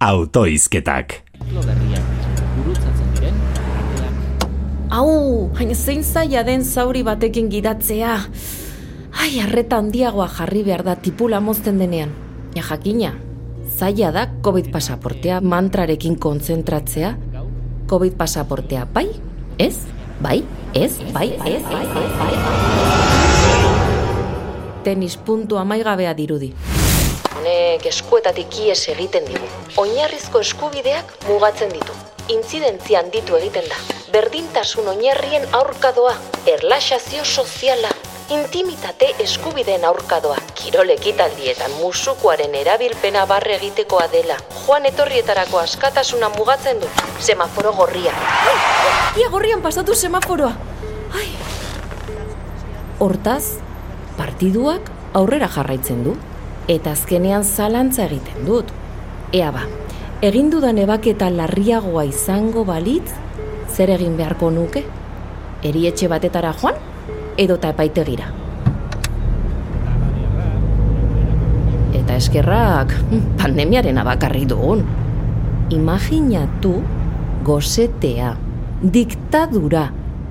[0.00, 1.24] Autoizketak.
[4.90, 8.18] Au, hain zein zaila den zauri batekin gidatzea.
[9.16, 12.12] Ai, arreta handiagoa jarri behar da tipula mozten denean.
[12.54, 13.14] Ja jakina,
[13.78, 17.16] zaila da COVID pasaportea mantrarekin kontzentratzea.
[17.88, 19.08] COVID pasaportea bai,
[19.58, 19.78] ez,
[20.20, 20.44] bai,
[20.74, 22.34] ez, bai, ez, bai, ez, bai.
[24.84, 26.52] Tenis puntu amaigabea dirudi.
[27.46, 29.46] Honek eskuetatik ies egiten digu.
[29.78, 31.94] Oinarrizko eskubideak mugatzen ditu.
[32.34, 33.78] Intzidentzia handitu egiten da.
[34.10, 36.16] Berdintasun oinarrien aurkadoa,
[36.50, 37.92] erlaxazio soziala,
[38.34, 44.42] intimitate eskubideen aurkadoa, kirol ekitaldietan musukoaren erabilpena barre egitekoa dela.
[44.66, 46.90] Joan etorrietarako askatasuna mugatzen du.
[47.20, 48.14] Semaforo gorria.
[48.50, 48.56] Ai,
[49.22, 50.56] ia gorrian pasatu semaforoa.
[51.14, 51.28] Ai.
[52.98, 53.60] Hortaz,
[54.18, 56.18] partiduak aurrera jarraitzen du
[56.68, 58.70] eta azkenean zalantza egiten dut.
[59.34, 59.64] Ea ba,
[60.26, 63.12] egin dudan ebaketa larriagoa izango balitz,
[63.70, 64.82] zer egin beharko nuke?
[65.66, 66.78] Erietxe batetara joan,
[67.38, 68.30] edota epaitegira.
[71.96, 72.94] Eta eskerrak
[73.40, 74.84] pandemiaren abakarri dugun.
[75.74, 76.76] Imaginatu
[77.46, 78.36] gozetea,
[78.82, 79.88] diktadura,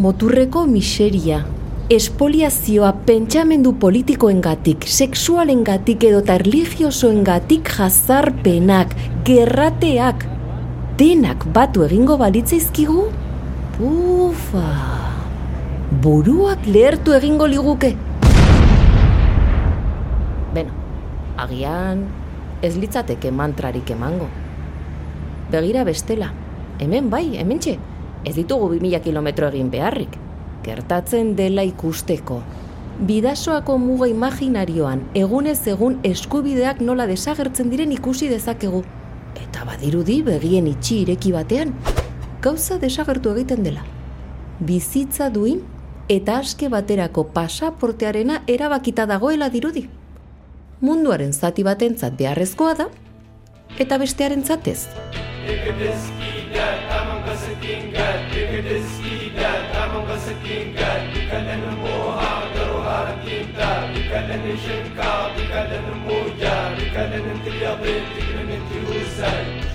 [0.00, 1.42] moturreko miseria,
[1.88, 8.92] espoliazioa pentsamendu politikoengatik, sexualengatik edo eta erligiosoengatik jazarpenak,
[9.24, 10.26] gerrateak,
[11.00, 13.06] denak batu egingo balitzaizkigu?
[13.80, 14.66] Ufa,
[16.04, 17.94] buruak lehertu egingo liguke.
[20.52, 20.76] Beno,
[21.40, 22.04] agian
[22.60, 24.28] ez litzateke mantrarik emango.
[25.48, 26.34] Begira bestela,
[26.84, 27.78] hemen bai, hemen txe,
[28.28, 30.27] ez ditugu 2000 kilometro egin beharrik
[30.64, 32.42] gertatzen dela ikusteko.
[33.08, 38.82] Bidasoako muga imaginarioan egunez egun eskubideak nola desagertzen diren ikusi dezakegu.
[39.38, 41.74] Eta badirudi begien itxi ireki batean,
[42.42, 43.84] gauza desagertu egiten dela.
[44.58, 45.62] Bizitza duin
[46.08, 49.86] eta aske baterako pasaportearena erabakita dagoela dirudi.
[50.80, 52.88] Munduaren zati batentzat beharrezkoa da,
[53.78, 54.88] eta bestearen zatez.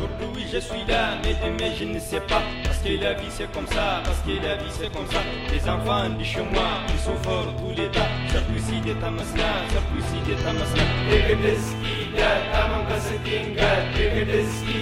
[0.00, 2.42] Aujourd'hui je suis là, mais mais je ne sais pas.
[2.64, 5.20] Parce que la vie c'est comme ça, parce que la vie c'est comme ça.
[5.52, 8.08] Les enfants du chemin, ils sont forts tous les tas.
[8.32, 14.79] Sarkozy de Tamasna, Sarkozy de Tamasna Dégédeski, da, tamanka sekinga, dégédeski